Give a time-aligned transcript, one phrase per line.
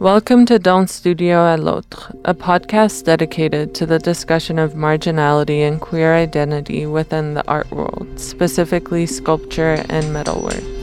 [0.00, 5.80] Welcome to Dans Studio à l'Autre, a podcast dedicated to the discussion of marginality and
[5.80, 10.77] queer identity within the art world, specifically sculpture and metalwork.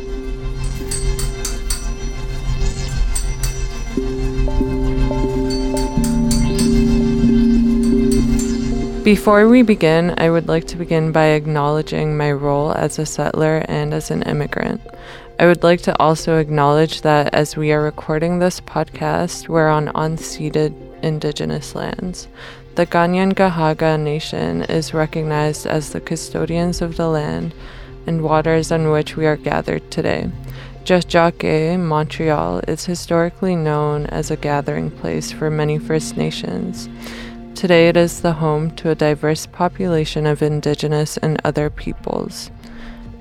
[9.05, 13.63] Before we begin, I would like to begin by acknowledging my role as a settler
[13.69, 14.81] and as an immigrant.
[15.37, 19.89] I would like to also acknowledge that as we are recording this podcast, we're on
[19.89, 22.27] unceded indigenous lands.
[22.73, 27.53] The Kanien'kehá:ka Nation is recognized as the custodians of the land
[28.07, 30.31] and waters on which we are gathered today.
[30.83, 36.89] Tiohtià:ke, Montreal, is historically known as a gathering place for many First Nations.
[37.55, 42.51] Today it is the home to a diverse population of Indigenous and other peoples.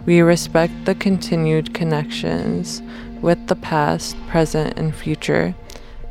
[0.06, 2.82] We respect the continued connections
[3.22, 5.54] with the past, present, and future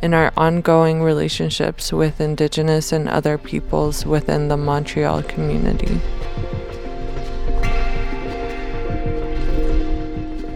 [0.01, 5.99] in our ongoing relationships with Indigenous and other peoples within the Montreal community.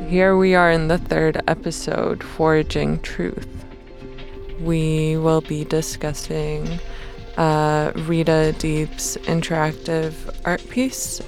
[0.07, 3.65] Here we are in the third episode, Foraging Truth.
[4.61, 6.79] We will be discussing
[7.37, 10.13] uh, Rita Deep's interactive
[10.45, 11.21] art piece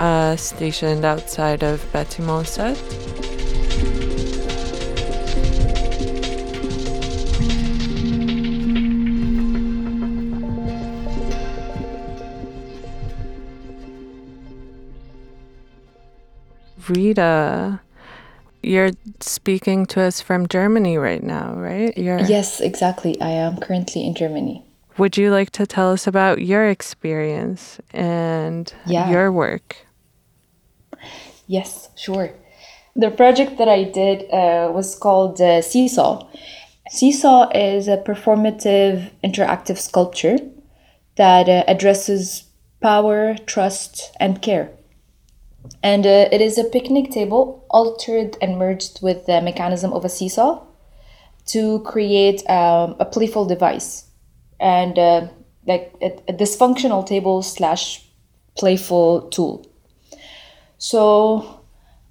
[0.00, 2.76] uh, stationed outside of 7.
[16.88, 17.80] Rita,
[18.62, 21.96] you're speaking to us from Germany right now, right?
[21.96, 22.20] You're...
[22.20, 23.20] Yes, exactly.
[23.20, 24.64] I am currently in Germany.
[24.96, 29.10] Would you like to tell us about your experience and yeah.
[29.10, 29.76] your work?
[31.48, 32.30] Yes, sure.
[32.94, 36.28] The project that I did uh, was called uh, Seesaw.
[36.90, 40.38] Seesaw is a performative interactive sculpture
[41.16, 42.44] that uh, addresses
[42.80, 44.70] power, trust, and care.
[45.82, 50.08] And uh, it is a picnic table altered and merged with the mechanism of a
[50.08, 50.62] seesaw
[51.46, 54.03] to create um, a playful device
[54.64, 55.28] and uh,
[55.66, 58.02] like a, a dysfunctional table slash
[58.56, 59.70] playful tool.
[60.78, 61.60] So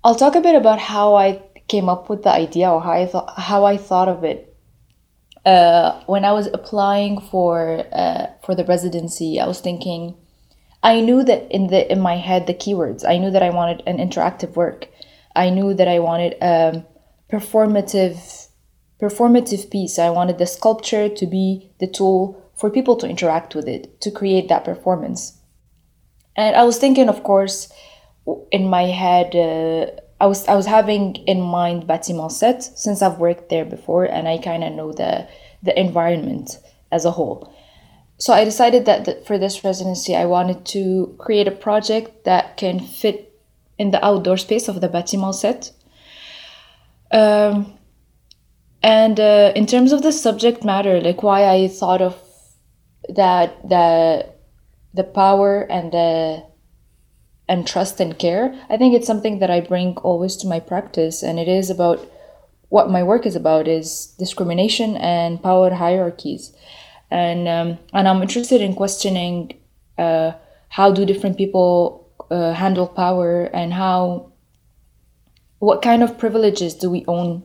[0.03, 3.05] I'll talk a bit about how I came up with the idea or how I
[3.07, 4.55] thought how I thought of it.
[5.45, 10.15] Uh, when I was applying for uh, for the residency, I was thinking,
[10.83, 13.03] I knew that in the in my head the keywords.
[13.03, 14.87] I knew that I wanted an interactive work.
[15.35, 16.85] I knew that I wanted a
[17.31, 18.47] performative
[19.01, 19.97] performative piece.
[19.97, 24.11] I wanted the sculpture to be the tool for people to interact with it, to
[24.11, 25.39] create that performance.
[26.35, 27.71] And I was thinking, of course,
[28.51, 29.91] in my head, uh,
[30.21, 34.27] I was I was having in mind Bâtiment 7 since I've worked there before and
[34.27, 35.27] I kind of know the
[35.61, 36.59] the environment
[36.91, 37.53] as a whole.
[38.17, 42.79] So I decided that, for this residency, I wanted to create a project that can
[42.79, 43.37] fit
[43.77, 45.75] in the outdoor space of the Bâtiment 7.
[47.11, 47.77] Um,
[48.81, 52.15] and uh, in terms of the subject matter, like why I thought of
[53.09, 54.29] that the
[54.93, 56.43] the power and the
[57.49, 61.23] and trust and care i think it's something that i bring always to my practice.
[61.23, 61.99] And it is about
[62.69, 66.53] what my work is about is discrimination and power hierarchies.
[67.11, 69.53] And um, and i'm interested in questioning
[69.97, 70.31] uh,
[70.69, 74.31] how do different people uh, handle power and how
[75.59, 77.43] what kind of privileges do we own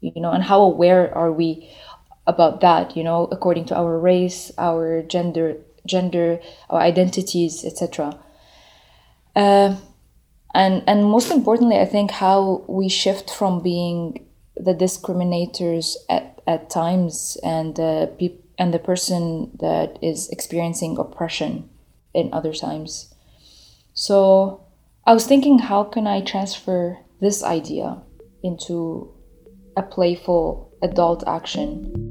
[0.00, 1.68] you know and how aware are we
[2.28, 5.56] about that you know according to our race our gender
[5.86, 6.40] gender
[6.70, 8.16] our identities etc
[9.34, 9.74] uh,
[10.54, 14.24] and and most importantly i think how we shift from being
[14.56, 21.70] the discriminators at, at times and the pe- and the person that is experiencing oppression
[22.12, 23.14] in other times.
[23.94, 24.64] So
[25.06, 28.02] i was thinking how can i transfer this idea
[28.42, 29.10] into
[29.76, 32.07] a playful adult action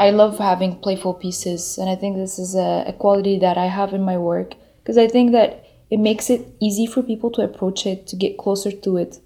[0.00, 3.66] I love having playful pieces, and I think this is a, a quality that I
[3.66, 7.42] have in my work because I think that it makes it easy for people to
[7.42, 9.18] approach it, to get closer to it.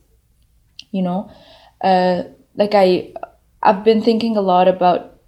[0.91, 1.31] You know,
[1.81, 2.25] uh,
[2.57, 3.13] like I,
[3.63, 5.21] I've been thinking a lot about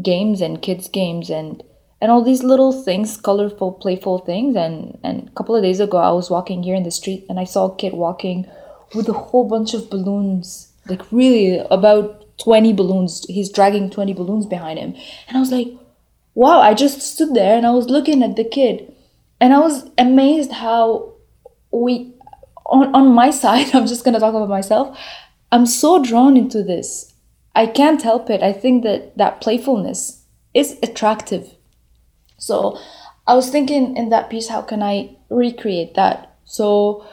[0.00, 1.62] games and kids' games and
[2.00, 4.54] and all these little things, colorful, playful things.
[4.54, 7.40] And and a couple of days ago, I was walking here in the street and
[7.40, 8.46] I saw a kid walking
[8.94, 13.24] with a whole bunch of balloons, like really about 20 balloons.
[13.28, 14.94] He's dragging 20 balloons behind him.
[15.28, 15.68] And I was like,
[16.34, 18.92] wow, I just stood there and I was looking at the kid.
[19.40, 21.14] And I was amazed how
[21.70, 22.14] we,
[22.66, 24.98] on, on my side, I'm just going to talk about myself.
[25.52, 27.14] I'm so drawn into this.
[27.54, 28.42] I can't help it.
[28.42, 31.54] I think that that playfulness is attractive.
[32.38, 32.78] So
[33.26, 36.36] I was thinking in that piece, how can I recreate that?
[36.44, 37.06] So,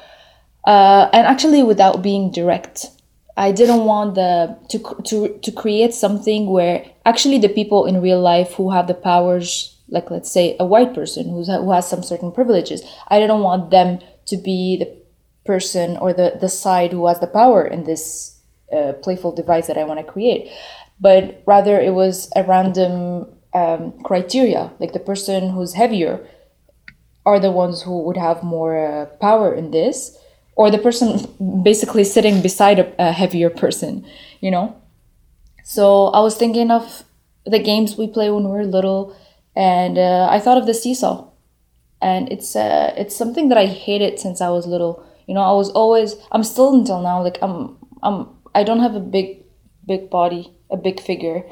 [0.66, 2.88] uh, and actually without being direct,
[3.38, 8.20] I didn't want the to to to create something where actually the people in real
[8.20, 12.04] life who have the powers, like let's say a white person who's who has some
[12.04, 15.02] certain privileges, I didn't want them to be the
[15.46, 18.40] person or the the side who has the power in this
[18.72, 20.52] uh, playful device that I want to create,
[21.00, 26.26] but rather it was a random um, criteria, like the person who's heavier
[27.26, 30.18] are the ones who would have more uh, power in this
[30.56, 31.28] or the person
[31.64, 34.06] basically sitting beside a, a, heavier person
[34.40, 34.76] you know?
[35.64, 37.04] So i was thinking of
[37.46, 39.16] the games we play when we are little
[39.56, 41.28] and uh, i thought of the seesaw.
[42.04, 45.06] And it's uh, it's something that i hated since i was little.
[45.28, 48.96] You know i was always i'm still until now like i'm i'm i don't have
[48.96, 49.46] a big
[49.86, 51.44] big body a big figure.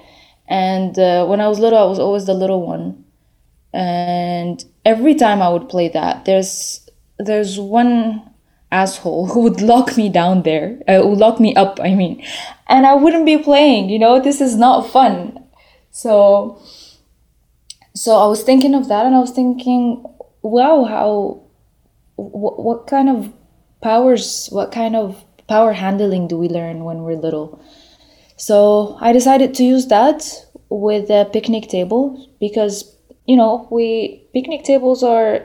[0.48, 3.06] And uh, when I was little, I was always the little one.
[3.72, 8.29] And every time I would play that, there's there's one
[8.72, 11.80] asshole who would lock me down there, uh, would lock me up.
[11.82, 12.24] I mean,
[12.68, 13.90] and I wouldn't be playing.
[13.90, 15.44] You know, this is not fun.
[15.92, 16.62] So,
[17.96, 20.04] so I was thinking of that, and I was thinking,
[20.42, 21.44] wow, how,
[22.16, 23.34] what, what kind of
[23.82, 27.62] powers, what kind of power handling do we learn when we're little?
[28.40, 30.24] So I decided to use that
[30.70, 32.96] with a picnic table because
[33.26, 35.42] you know we picnic tables are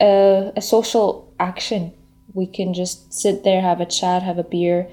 [0.00, 1.92] a, a social action.
[2.34, 4.88] We can just sit there, have a chat, have a beer,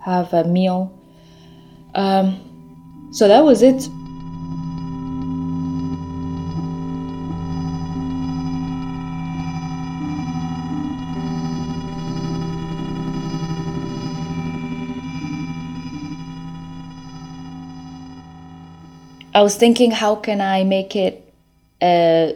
[0.00, 0.92] have a meal.
[1.94, 3.88] Um, so that was it.
[19.32, 21.32] I was thinking, how can I make it?
[21.80, 22.32] Uh,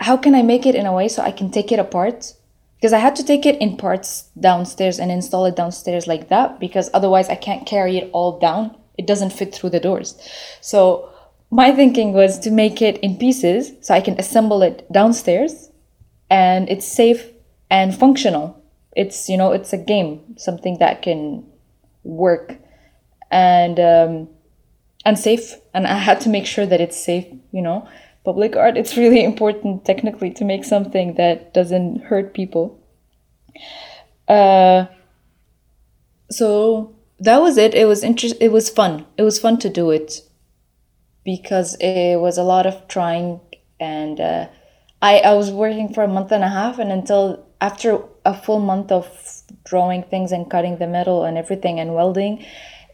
[0.00, 2.34] how can I make it in a way so I can take it apart?
[2.84, 6.60] Because I had to take it in parts downstairs and install it downstairs like that,
[6.60, 8.76] because otherwise I can't carry it all down.
[8.98, 10.20] It doesn't fit through the doors.
[10.60, 11.08] So
[11.50, 15.70] my thinking was to make it in pieces so I can assemble it downstairs,
[16.28, 17.30] and it's safe
[17.70, 18.62] and functional.
[18.94, 21.42] It's you know it's a game, something that can
[22.02, 22.58] work,
[23.30, 23.80] and.
[23.80, 24.28] Um,
[25.06, 25.56] and safe.
[25.74, 27.86] and i had to make sure that it's safe you know
[28.24, 32.80] public art it's really important technically to make something that doesn't hurt people.
[34.26, 34.86] Uh,
[36.30, 37.74] so that was it.
[37.74, 39.06] It was interest it was fun.
[39.16, 40.22] It was fun to do it
[41.24, 43.40] because it was a lot of trying
[43.80, 44.48] and uh,
[45.00, 48.60] I, I was working for a month and a half and until after a full
[48.60, 49.06] month of
[49.64, 52.44] drawing things and cutting the metal and everything and welding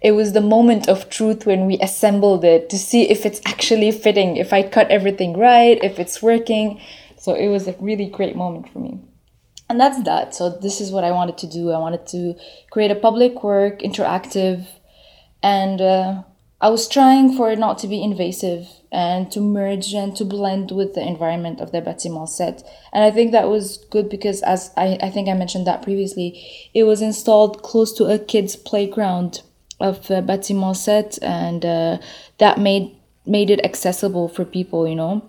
[0.00, 3.92] it was the moment of truth when we assembled it to see if it's actually
[3.92, 6.80] fitting, if I cut everything right, if it's working.
[7.18, 8.98] So it was a really great moment for me.
[9.68, 10.34] And that's that.
[10.34, 11.70] So this is what I wanted to do.
[11.70, 12.34] I wanted to
[12.70, 14.66] create a public work, interactive,
[15.42, 16.22] and uh,
[16.62, 20.70] I was trying for it not to be invasive and to merge and to blend
[20.72, 22.62] with the environment of the bâtiment 7.
[22.92, 26.70] And I think that was good because, as I, I think I mentioned that previously,
[26.74, 29.42] it was installed close to a kid's playground
[29.80, 31.98] of uh, bâtiment 7 and uh,
[32.38, 32.96] that made
[33.26, 35.22] made it accessible for people you know?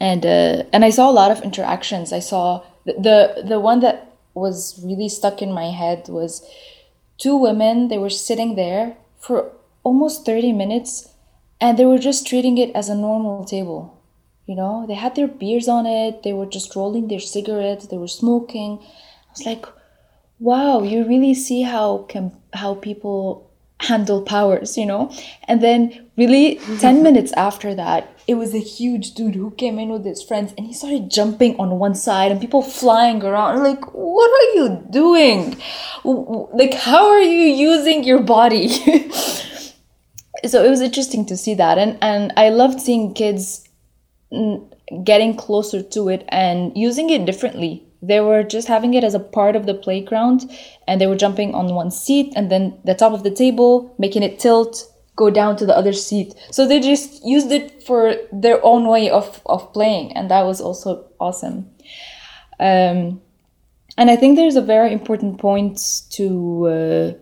[0.00, 2.12] And uh, and i saw a lot of interactions.
[2.12, 6.42] I saw the, the the one that was really stuck in my head was
[7.18, 9.52] two women they were sitting there for
[9.84, 11.08] almost 30 minutes
[11.60, 14.00] and they were just treating it as a normal table
[14.46, 14.84] you know?
[14.86, 18.78] They had their beers on it they were just rolling their cigarettes they were smoking.
[18.82, 19.66] I was like
[20.40, 23.43] wow you really see how can how people
[23.84, 25.10] handle powers, you know?
[25.48, 29.90] And then, really, 10 minutes after that, it was a huge dude who came in
[29.90, 33.62] with his friends and he started jumping on one side and people flying around.
[33.62, 35.56] like, what are you doing?
[36.04, 38.68] Like, how are you using your body?
[40.46, 41.78] so it was interesting to see that.
[41.78, 43.68] And, and I loved seeing kids
[45.04, 49.20] getting closer to it and using it differently they were just having it as a
[49.20, 50.50] part of the playground
[50.86, 54.22] and they were jumping on one seat and then the top of the table, making
[54.22, 56.34] it tilt, go down to the other seat.
[56.50, 60.60] So they just used it for their own way of, of playing and that was
[60.60, 61.70] also awesome.
[62.60, 63.20] Um,
[63.96, 65.80] and I think there's a very important point
[66.10, 67.12] to uh,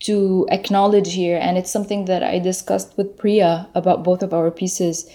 [0.00, 4.50] to acknowledge here, and it's something that I discussed with Priya about both of our
[4.50, 5.08] pieces,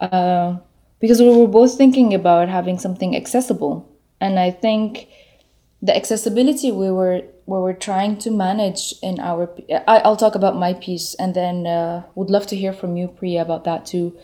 [0.00, 0.56] uh,
[0.98, 3.88] because we were both thinking about having something accessible,
[4.20, 5.08] and I think
[5.82, 9.50] the accessibility we were we were trying to manage in our.
[9.86, 13.08] I, will talk about my piece, and then uh, would love to hear from you,
[13.08, 14.16] Priya, about that too.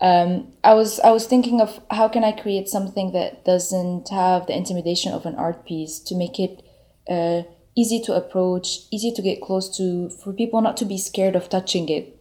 [0.00, 4.46] Um, I was I was thinking of how can I create something that doesn't have
[4.46, 6.62] the intimidation of an art piece to make it
[7.08, 7.42] uh,
[7.78, 11.48] easy to approach, easy to get close to, for people not to be scared of
[11.48, 12.20] touching it.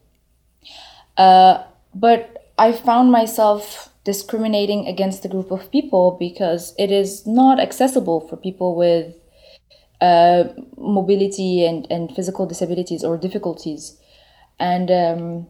[1.18, 1.64] Uh,
[1.96, 8.22] but I found myself discriminating against a group of people because it is not accessible
[8.22, 9.14] for people with
[10.00, 10.46] uh,
[10.78, 14.00] mobility and, and physical disabilities or difficulties.
[14.60, 15.48] And um,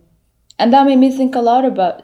[0.58, 2.02] and that made me think a lot about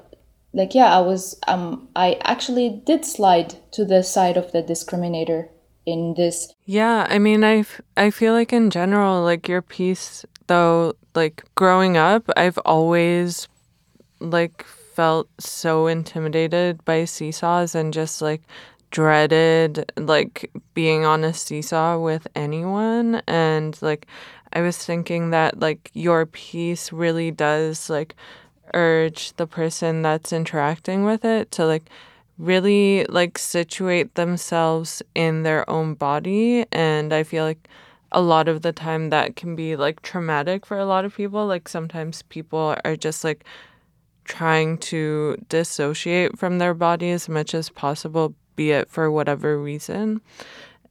[0.54, 5.50] like yeah, I was um I actually did slide to the side of the discriminator
[5.88, 6.54] in this.
[6.66, 7.66] Yeah, I mean, I
[7.98, 13.48] I feel like in general, like your piece, though, like growing up, I've always
[14.20, 18.42] like felt so intimidated by seesaws and just like
[18.92, 23.22] dreaded like being on a seesaw with anyone.
[23.28, 24.08] And like
[24.54, 28.16] I was thinking that like your piece really does like
[28.74, 31.90] urge the person that's interacting with it to like
[32.38, 36.66] really like situate themselves in their own body.
[36.72, 37.68] And i feel like
[38.12, 41.48] a lot of the time that can be like traumatic for a lot of people.
[41.48, 43.44] Like sometimes people are just like
[44.26, 50.22] trying to dissociate from their body as much as possible be it for whatever reason.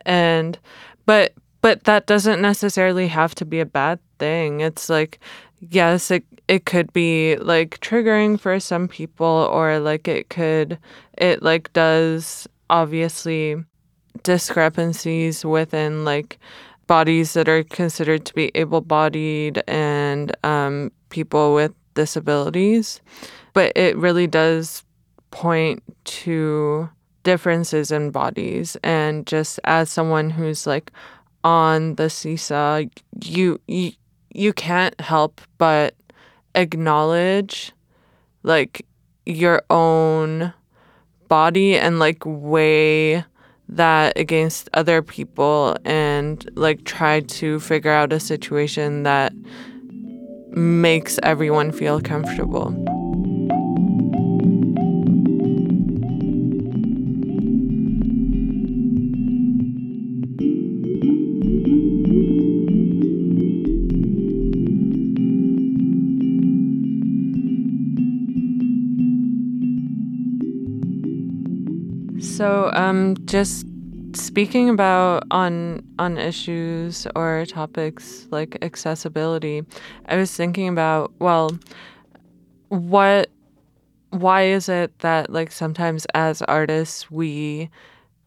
[0.04, 0.58] And
[1.06, 4.60] but but that doesn't necessarily have to be a bad thing.
[4.60, 5.20] It's like
[5.70, 10.78] yes it it could be like triggering for some people or like it could
[11.16, 13.56] it like does obviously
[14.22, 16.38] discrepancies within like
[16.86, 23.00] bodies that are considered to be able-bodied and um, people with disabilities
[23.52, 24.84] but it really does
[25.30, 26.88] point to
[27.22, 28.76] differences in bodies.
[28.82, 30.92] And just as someone who's like
[31.44, 32.82] on the seesaw
[33.24, 33.92] you you,
[34.32, 35.94] you can't help but
[36.54, 37.72] acknowledge
[38.44, 38.86] like
[39.26, 40.52] your own
[41.28, 43.24] body and like weigh
[43.68, 49.32] that against other people and like try to figure out a situation that
[50.56, 52.74] makes everyone feel comfortable.
[72.20, 73.66] So, um, just
[74.14, 79.62] speaking about on on issues or topics like accessibility,
[80.06, 81.50] I was thinking about well,
[82.68, 83.30] what
[84.10, 87.70] why is it that like sometimes as artists we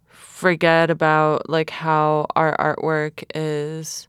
[0.07, 4.07] forget about like how our artwork is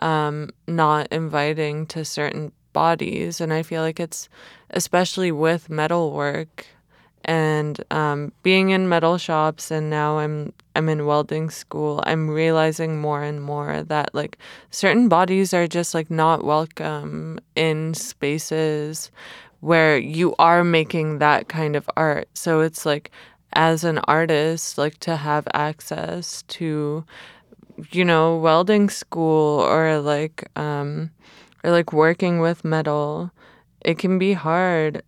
[0.00, 3.40] um, not inviting to certain bodies?
[3.40, 4.28] And i feel like it's
[4.70, 6.66] especially with metal work
[7.24, 13.00] and um, being in metal shops and now I'm I'm in welding school I'm realizing
[13.00, 14.38] more and more that like
[14.70, 19.10] certain bodies are just like not welcome in spaces
[19.60, 22.28] where you are making that kind of art.
[22.34, 23.10] So it's like
[23.52, 27.04] as an artist like to have access to
[27.90, 31.10] you know welding school or like um
[31.64, 33.30] or like working with metal
[33.82, 35.02] it can be hard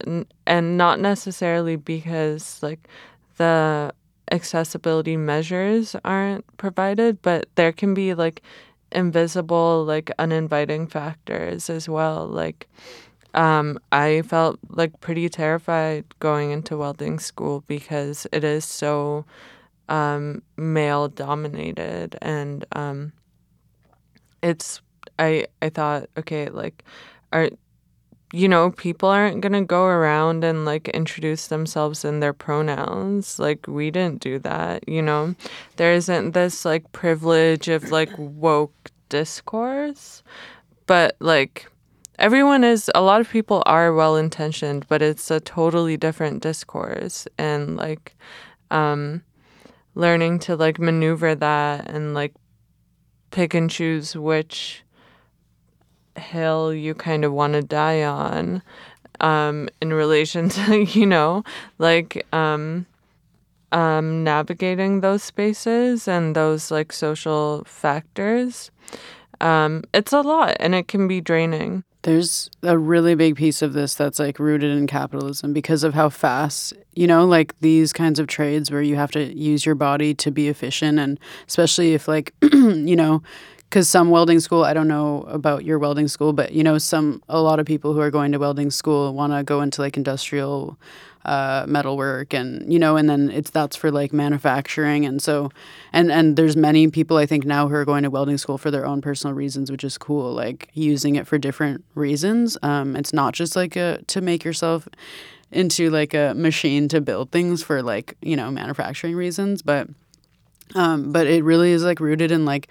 [0.47, 2.89] and not necessarily because like
[3.37, 3.93] the
[4.31, 8.43] accessibility measures aren't provided but there can be like
[8.93, 12.27] invisible like uninviting factors as well.
[12.27, 12.69] Like
[13.35, 19.25] um, i felt like pretty terrified going into welding school because it is so
[19.89, 23.13] um, male dominated and um,
[24.43, 24.81] it's
[25.19, 26.85] i i thought okay like
[27.33, 27.51] are
[28.33, 33.39] you know, people aren't going to go around and like introduce themselves in their pronouns.
[33.39, 35.35] Like, we didn't do that, you know?
[35.77, 40.23] There isn't this like privilege of like woke discourse,
[40.87, 41.71] but like,
[42.19, 47.29] everyone is, a lot of people are well intentioned, but it's a totally different discourse.
[47.37, 48.17] And like,
[48.71, 49.23] um,
[49.95, 52.33] learning to like maneuver that and like
[53.31, 54.83] pick and choose which
[56.17, 58.63] hill you kind of want to die on
[59.21, 61.45] um, in relation to, you know,
[61.79, 62.87] like, um,
[63.73, 68.71] um, navigating those spaces and those like social factors.
[69.41, 71.83] Um, it's a lot and it can be draining.
[72.03, 76.09] There's a really big piece of this that's like rooted in capitalism because of how
[76.09, 80.13] fast, you know, like these kinds of trades where you have to use your body
[80.15, 80.99] to be efficient.
[80.99, 83.23] And especially if, like, you know,
[83.73, 87.23] because some welding school, I don't know about your welding school, but, you know, some,
[87.27, 89.97] a lot of people who are going to welding school want to go into like
[89.97, 90.77] industrial
[91.25, 95.53] uh, metalwork and you know and then it's that's for like manufacturing and so
[95.93, 98.73] and and there's many people i think now who are going to welding school for
[98.73, 102.59] their own personal reasons which is cool like using it for different reasons.
[102.65, 104.89] Um, it's not just like a to make yourself
[105.53, 109.89] into like a machine to build things for like you know manufacturing reasons but
[110.75, 112.69] um, but it really is like rooted in like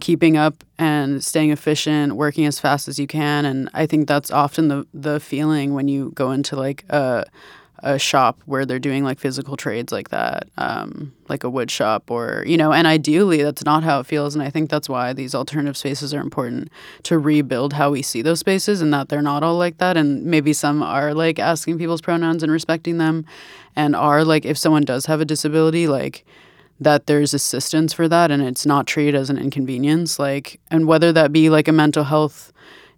[0.00, 3.44] keeping up and staying efficient, working as fast as you can.
[3.44, 7.24] And I think that's often the the feeling when you go into like a
[7.80, 12.10] a shop where they're doing like physical trades like that, um, like a wood shop
[12.10, 14.34] or, you know, and ideally that's not how it feels.
[14.34, 16.70] And I think that's why these alternative spaces are important
[17.04, 19.96] to rebuild how we see those spaces and that they're not all like that.
[19.96, 23.24] And maybe some are like asking people's pronouns and respecting them
[23.76, 26.26] and are like, if someone does have a disability, like,
[26.80, 31.12] that there's assistance for that and it's not treated as an inconvenience like and whether
[31.12, 32.52] that be like a mental health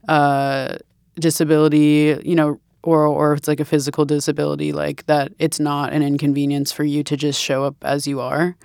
[0.08, 0.76] uh
[1.18, 6.02] disability you know or or it's like a physical disability, like that it's not an
[6.02, 8.56] inconvenience for you to just show up as you are.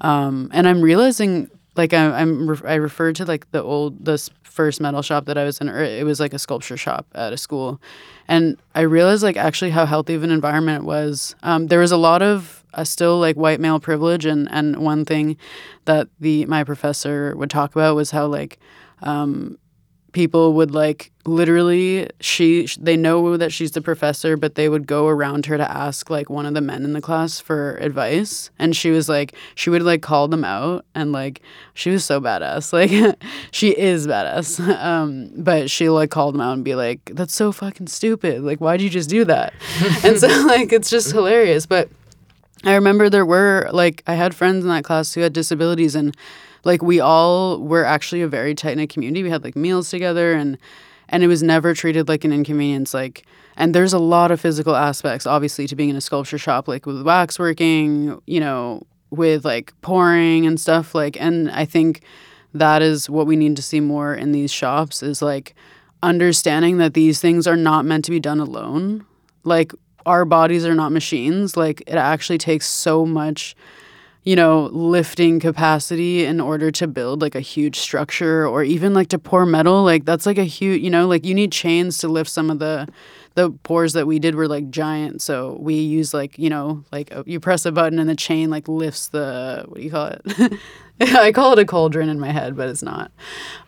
[0.00, 4.80] Um, and I'm realizing, like I, I'm, I referred to like the old this first
[4.80, 5.68] metal shop that I was in.
[5.68, 7.80] it was like a sculpture shop at a school,
[8.28, 11.34] and I realized like actually how healthy of an environment it was.
[11.42, 15.36] Um, there was a lot of still like white male privilege, and and one thing
[15.84, 18.58] that the my professor would talk about was how like
[19.02, 19.58] um,
[20.16, 25.08] people would like literally she they know that she's the professor but they would go
[25.08, 28.50] around her to ask like one of the men in the class for advice.
[28.58, 31.42] And she was like she would like call them out and like
[31.74, 32.72] she was so badass.
[32.76, 34.58] Like she is badass.
[34.86, 38.42] Um but she like called them out and be like that's so fucking stupid.
[38.42, 39.52] Like why'd you just do that?
[40.02, 41.66] And so like it's just hilarious.
[41.66, 41.90] But
[42.66, 46.16] I remember there were like I had friends in that class who had disabilities and
[46.64, 49.22] like we all were actually a very tight knit community.
[49.22, 50.58] We had like meals together and
[51.08, 53.24] and it was never treated like an inconvenience like
[53.56, 56.86] and there's a lot of physical aspects obviously to being in a sculpture shop like
[56.86, 62.02] with wax working you know with like pouring and stuff like and i think
[62.52, 65.54] that is what we need to see more in these shops is like
[66.02, 69.04] understanding that these things are not meant to be done alone
[69.44, 69.72] like
[70.06, 73.54] our bodies are not machines like it actually takes so much
[74.26, 79.06] you know, lifting capacity in order to build like a huge structure or even like
[79.06, 79.84] to pour metal.
[79.84, 82.58] Like that's like a huge, you know, like you need chains to lift some of
[82.58, 82.88] the
[83.36, 85.22] the pours that we did were like giant.
[85.22, 88.50] So we use like, you know, like a, you press a button and the chain
[88.50, 90.60] like lifts the what do you call it?
[91.00, 93.12] I call it a cauldron in my head, but it's not.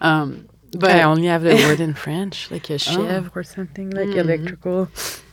[0.01, 3.31] Um, but I only have the word in French, like a chèvre oh.
[3.33, 4.19] or something like mm-hmm.
[4.19, 4.89] electrical.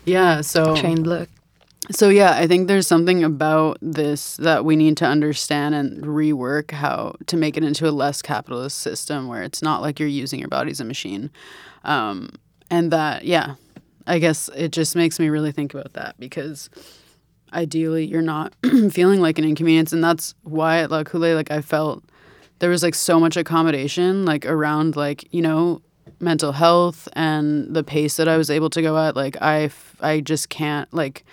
[0.05, 1.29] Yeah, so chain block
[1.91, 6.71] so yeah i think there's something about this that we need to understand and rework
[6.71, 10.39] how to make it into a less capitalist system where it's not like you're using
[10.39, 11.29] your body as a machine.
[11.83, 12.29] Um,
[12.71, 13.55] and that yeah
[14.07, 16.69] i guess it just makes me really think about that because
[17.53, 18.53] ideally you're not
[18.91, 22.03] feeling like an inconvenience and that's why at la Coulée, like i felt
[22.59, 25.81] there was like so much accommodation like around like you know
[26.19, 29.69] mental health and the pace that i was able to go at like i
[30.01, 31.25] i just can't like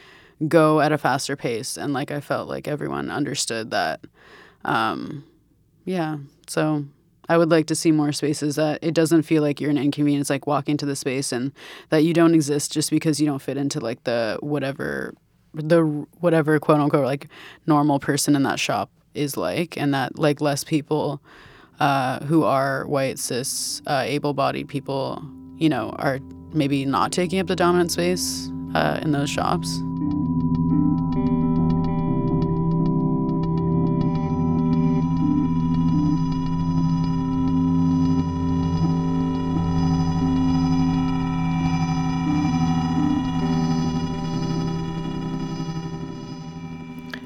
[0.48, 1.76] go at a faster pace.
[1.76, 4.00] And like I felt like everyone understood that.
[4.64, 5.24] Um
[5.84, 6.18] yeah.
[6.46, 6.84] So
[7.28, 10.30] I would like to see more spaces that it doesn't feel like you're an inconvenience
[10.30, 11.52] like walking to the space and
[11.88, 15.14] that you don't exist just because you don't fit into like the whatever
[15.54, 15.82] the
[16.20, 17.28] whatever quote unquote like
[17.66, 19.76] normal person in that shop is like.
[19.76, 21.20] And that like less people
[21.82, 25.20] uh, who are white cis uh, able-bodied people
[25.56, 26.20] you know are
[26.52, 29.82] maybe not taking up the dominant space uh, in those shops.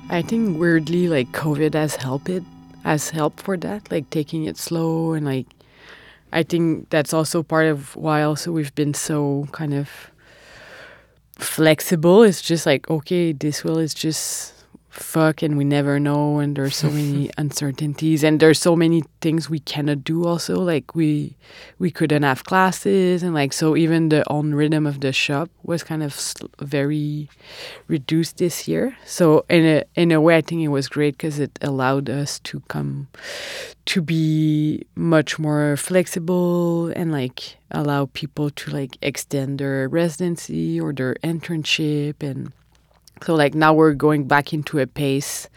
[0.09, 2.43] I think weirdly, like COVID has helped it,
[2.87, 5.47] has helped for that, like taking it slow and like.
[6.33, 9.89] I think that's also part of why also we've been so kind of
[11.39, 12.23] flexible.
[12.23, 14.56] It's just like okay, this will is just
[14.97, 19.51] fuck and we never know and there's so many uncertainties and there's so many things
[19.51, 21.37] we cannot do also like we
[21.79, 25.83] we couldn't have classes and like so even the own rhythm of the shop was
[25.83, 27.29] kind of very
[27.89, 28.97] reduced this year.
[29.05, 32.39] So in a in a way i think it was great because it allowed us
[32.41, 33.09] to come
[33.87, 40.93] to be much more flexible and like allow people to like extend their residency or
[40.93, 42.53] their internship and
[43.23, 45.49] so like now we're going back into a pace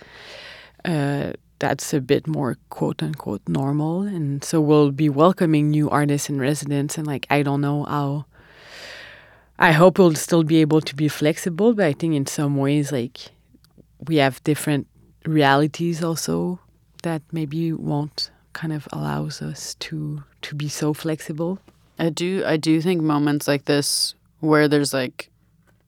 [0.85, 6.29] uh, that's a bit more quote unquote normal, and so we'll be welcoming new artists
[6.29, 6.97] and residents.
[6.97, 8.25] And like I don't know how.
[9.61, 12.93] I hope we'll still be able to be flexible, but I think in some ways
[12.93, 13.31] like
[14.07, 14.87] we have different
[15.25, 16.59] realities also
[17.03, 21.59] that maybe won't kind of allows us to to be so flexible.
[21.99, 25.29] I do I do think moments like this where there's like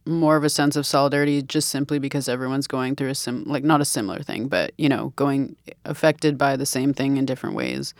[0.05, 3.63] more of a sense of solidarity just simply because everyone's going through a sim like
[3.63, 7.55] not a similar thing but you know going affected by the same thing in different
[7.55, 7.93] ways.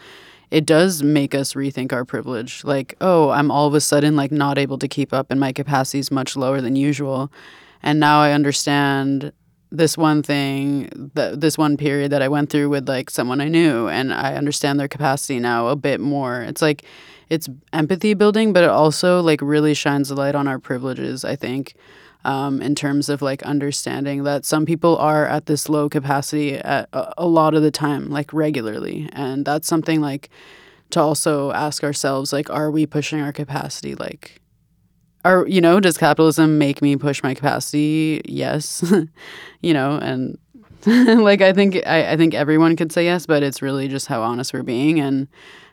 [0.50, 2.64] It does make us rethink our privilege.
[2.64, 5.52] Like oh i'm all of a sudden like not able to keep up and my
[5.52, 7.32] capacity is much lower than usual.
[7.84, 9.32] And now i understand
[9.74, 13.88] this one thing this one period that i went through with like someone i knew
[13.88, 16.42] and i understand their capacity now a bit more.
[16.42, 16.84] It's like
[17.32, 21.36] it's empathy building, but it also like really shines a light on our privileges, I
[21.38, 21.74] think.
[22.24, 26.88] Um, in terms of like understanding that some people are at this low capacity at
[26.94, 29.10] a, a lot of the time, like regularly.
[29.14, 30.30] And that's something like
[30.92, 33.96] to also ask ourselves, like, are we pushing our capacity?
[33.96, 34.40] Like,
[35.26, 38.22] are, you know, does capitalism make me push my capacity?
[38.26, 38.84] Yes.
[39.62, 40.38] you know, and
[40.86, 44.22] like I think I, I think everyone could say yes, but it's really just how
[44.22, 45.28] honest we're being and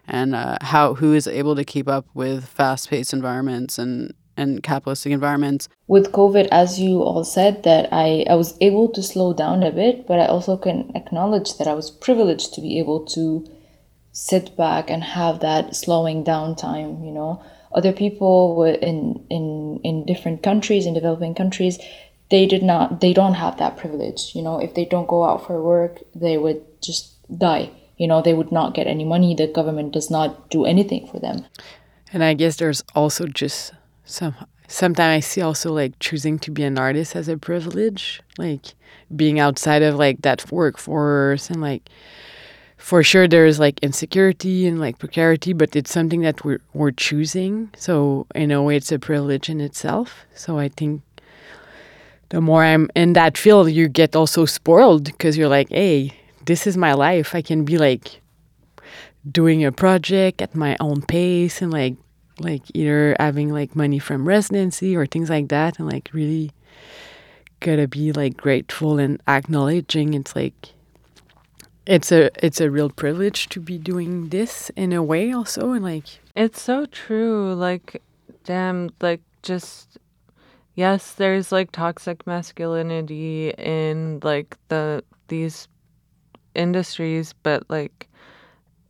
[0.09, 5.13] and uh, how who is able to keep up with fast-paced environments and and capitalistic
[5.13, 5.69] environments.
[5.89, 9.73] With COVID, as you all said, that I, I was able to slow down a
[9.73, 13.45] bit, but I also can acknowledge that I was privileged to be able to
[14.13, 17.43] sit back and have that slowing down time, you know.
[17.73, 21.79] Other people in in in different countries, in developing countries,
[22.31, 24.35] they did not they don't have that privilege.
[24.35, 28.23] You know, if they don't go out for work, they would just die you know
[28.23, 29.35] they would not get any money.
[29.35, 31.47] The government does not do anything for them.
[32.13, 33.73] And i guess there's also just
[34.05, 34.35] some
[34.67, 38.75] sometimes i see also like choosing to be an artist as a privilege like
[39.15, 41.89] being outside of like that workforce and like
[42.79, 47.69] for sure there's like insecurity and like precarity but it's something that we're, we're choosing.
[47.77, 50.25] So in a way it's a privilege in itself.
[50.35, 51.03] So i think
[52.31, 56.15] the more i'm in that field you get also spoiled because you're like hey
[56.49, 57.35] this is my life.
[57.35, 58.23] I can be like
[59.31, 61.95] doing a project at my own pace and like
[62.41, 66.51] like either having like money from residency or things like that and like really
[67.61, 70.73] gotta be like grateful and acknowledging it's like
[71.85, 75.85] it's a it's a real privilege to be doing this in a way also and
[75.85, 78.01] like it's so true like
[78.45, 79.99] damn like just
[80.77, 85.69] yes there's like toxic masculinity in like the these
[86.55, 88.09] industries, but like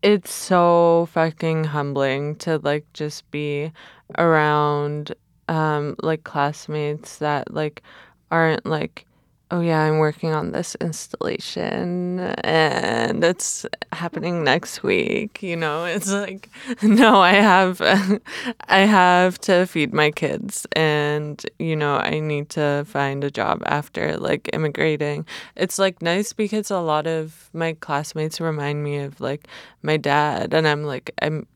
[0.03, 3.73] it's so fucking humbling to like just be
[4.17, 5.13] around
[5.49, 7.83] um like classmates that like
[8.31, 9.07] aren't like
[9.51, 15.85] oh yeah, I'm working on this installation and it's happening next week, you know.
[15.85, 16.51] It's like
[16.83, 17.81] no, I have
[18.69, 23.63] I have to feed my kids and you know, I need to find a job
[23.67, 25.27] after like immigrating.
[25.57, 29.49] It's like nice because a lot of my classmates remind me of like
[29.83, 31.47] my dad and I'm like I'm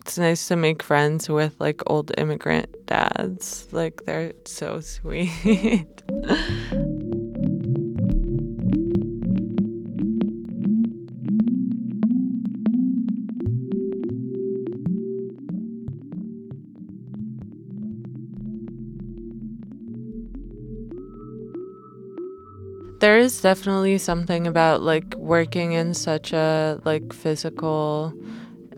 [0.00, 3.68] it's nice to make friends with like old immigrant dads.
[3.70, 5.86] Like they're so sweet.
[23.02, 28.14] There is definitely something about like working in such a like physical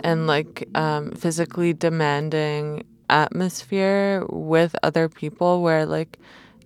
[0.01, 6.19] and like um, physically demanding atmosphere with other people where like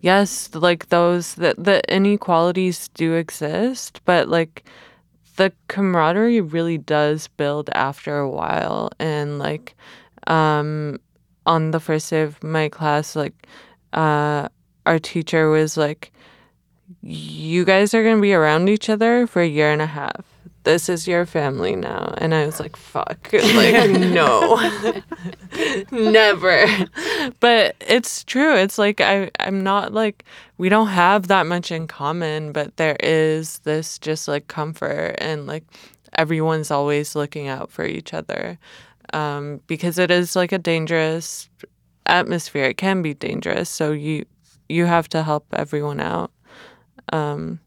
[0.03, 4.65] yes like those the, the inequalities do exist but like
[5.35, 8.91] the camaraderie really does build after a while.
[9.01, 9.75] And like
[10.29, 11.01] um
[11.45, 13.35] on the first day of my class like
[13.95, 14.49] uh
[14.87, 16.13] our teacher was like
[17.03, 20.25] you guys are going to be around each other for a year and a half.
[20.65, 22.13] this is your family now.
[22.19, 23.31] And I was like, fuck.
[23.33, 24.57] Like, no.
[25.91, 26.67] Never.
[27.41, 28.55] But it's true.
[28.55, 30.25] It's like I I'm not like
[30.59, 35.47] we don't have that much in common, but there is this just like comfort and
[35.47, 35.65] like
[36.15, 38.59] everyone's always looking out for each other.
[39.15, 41.49] Um, because it is like a dangerous
[42.07, 42.65] atmosphere.
[42.65, 43.71] It can be dangerous.
[43.71, 44.27] So you
[44.69, 46.31] you have to help everyone out.
[47.13, 47.61] Um,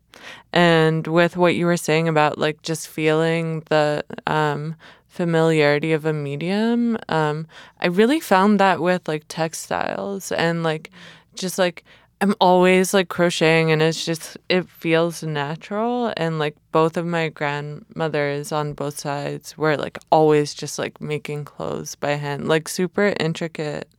[0.54, 4.76] and with what you were saying about like just feeling the um,
[5.08, 7.48] familiarity of a medium, um,
[7.80, 10.92] I really found that with like textiles and like
[11.36, 11.84] just like
[12.24, 17.30] I'm always like crocheting and it's just it feels natural and like both of my
[17.30, 23.16] grandmothers on both sides were like always just like making clothes by hand like super
[23.20, 23.90] intricate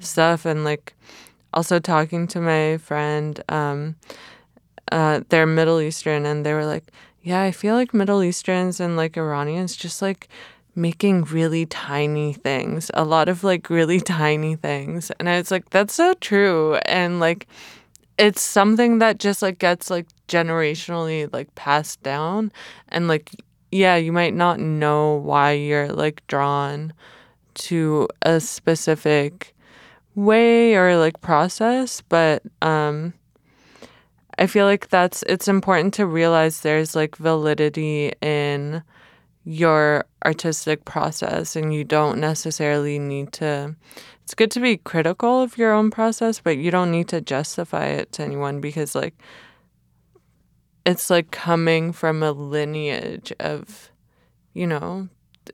[0.00, 0.94] stuff and like
[1.52, 3.96] also talking to my friend um
[4.92, 8.96] uh they're Middle Eastern and they were like yeah I feel like Middle Easterns and
[8.96, 10.28] like Iranians just like
[10.78, 15.10] making really tiny things, a lot of like really tiny things.
[15.18, 16.76] And I was like, that's so true.
[16.86, 17.46] And like,
[18.16, 22.52] it's something that just like gets like generationally like passed down.
[22.88, 23.30] And like,
[23.70, 26.92] yeah, you might not know why you're like drawn
[27.54, 29.54] to a specific
[30.14, 33.12] way or like process, but, um,
[34.38, 38.82] I feel like that's it's important to realize there's like validity in
[39.44, 43.74] your artistic process and you don't necessarily need to
[44.22, 47.86] it's good to be critical of your own process but you don't need to justify
[47.86, 49.14] it to anyone because like
[50.84, 53.90] it's like coming from a lineage of
[54.52, 55.08] you know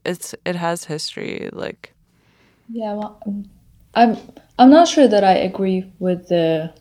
[0.05, 1.95] it's it has history like
[2.69, 3.21] yeah well
[3.95, 4.19] i'm
[4.59, 6.73] i'm not sure that i agree with the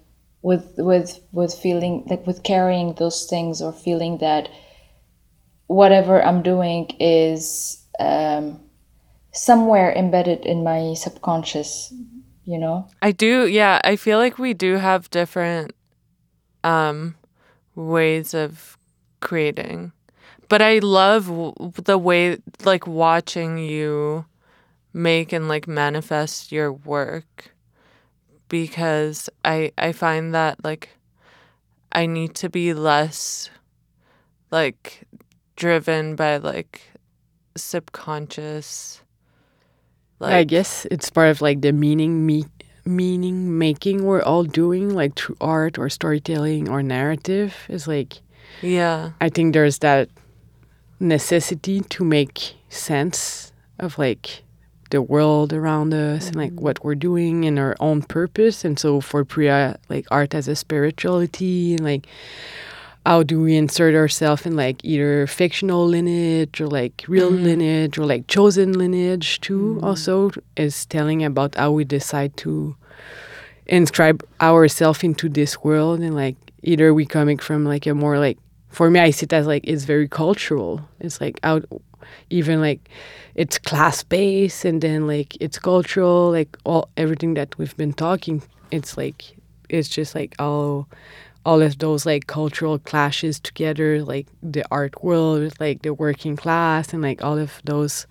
[0.44, 4.50] with with with feeling like with carrying those things or feeling that
[5.68, 8.60] whatever I'm doing is um,
[9.32, 11.94] somewhere embedded in my subconscious,
[12.46, 12.88] you know?
[13.02, 13.82] I do, yeah.
[13.84, 15.74] I feel like we do have different
[16.64, 17.16] um,
[17.76, 18.78] ways of
[19.20, 19.92] creating.
[20.50, 24.26] But I love w- the way, like, watching you
[24.94, 27.53] make and, like, manifest your work
[28.50, 30.90] because I, I find that, like,
[31.92, 33.50] I need to be less,
[34.52, 35.04] like,
[35.56, 36.82] driven by like
[37.56, 39.04] subconscious
[40.20, 42.46] like I guess it's part of like the meaning me
[42.86, 48.22] meaning making we're all doing like through art or storytelling or narrative is like
[48.62, 49.12] yeah.
[49.20, 50.10] I think there's that
[51.00, 54.44] necessity to make sense of like
[54.94, 56.28] the world around us mm-hmm.
[56.28, 56.64] and like mm-hmm.
[56.64, 60.56] what we're doing and our own purpose and so for Priya like art as a
[60.56, 62.06] spirituality and like
[63.06, 67.44] how do we insert ourselves in like either fictional lineage or like real mm.
[67.44, 69.84] lineage or like chosen lineage too mm.
[69.84, 72.76] also is telling about how we decide to
[73.66, 78.38] inscribe ourselves into this world and like either we coming from like a more like
[78.70, 81.66] for me i see it as like it's very cultural it's like out
[82.30, 82.89] even like
[83.36, 88.42] it's class based and then like it's cultural like all everything that we've been talking
[88.72, 89.36] it's like
[89.70, 90.88] it's just like all
[91.46, 96.94] all of those like cultural clashes together, like the art world, like the working class,
[96.94, 98.08] and like all of those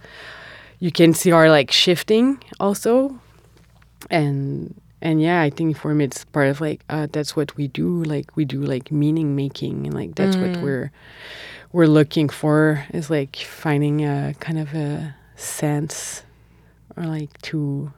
[0.81, 3.19] you can see are like shifting also.
[4.11, 7.69] And and yeah, I think for me it's part of like uh, that's what we
[7.69, 8.03] do.
[8.05, 10.55] Like we do like meaning making, and like that's mm.
[10.55, 10.93] what we're
[11.73, 16.23] we're looking for is like finding a kind of a sense
[16.97, 17.93] or like to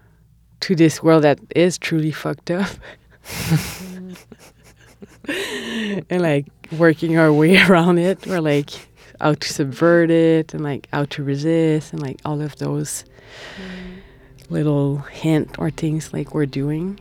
[0.60, 2.70] to this world that is truly fucked up.
[5.28, 8.26] and like working our way around it.
[8.26, 8.70] Or like
[9.20, 13.04] how to subvert it and like how to resist and like all of those
[14.48, 16.98] little hint or things like we're doing.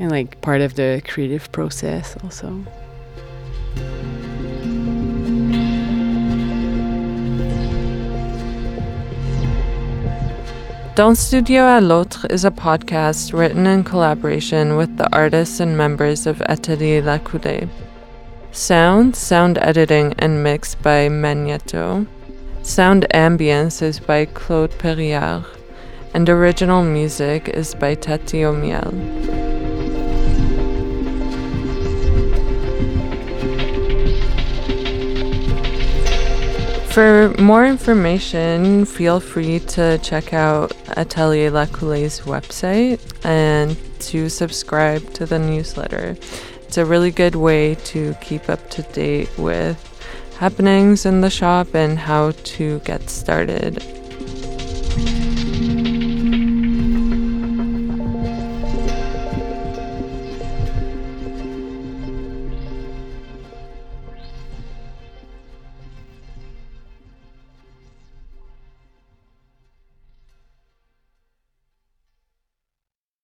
[0.00, 2.64] And like part of the creative process also
[10.98, 16.26] Dans Studio à l'Autre is a podcast written in collaboration with the artists and members
[16.26, 17.68] of Atelier La Coulée.
[18.50, 22.04] Sound, sound editing, and mix by Magneto.
[22.64, 25.44] Sound ambience is by Claude Perriard.
[26.14, 29.38] And original music is by Tati Omiel.
[36.98, 45.14] For more information, feel free to check out Atelier La Coulée's website and to subscribe
[45.14, 46.16] to the newsletter.
[46.62, 49.78] It's a really good way to keep up to date with
[50.38, 53.97] happenings in the shop and how to get started.